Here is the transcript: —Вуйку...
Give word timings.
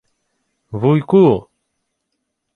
—Вуйку... 0.79 1.23